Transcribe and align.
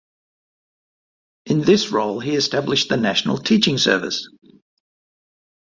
In 1.45 1.61
this 1.61 1.91
role 1.91 2.19
he 2.19 2.35
established 2.35 2.89
the 2.89 2.97
National 2.97 3.37
Teaching 3.37 3.77
Service. 3.77 4.27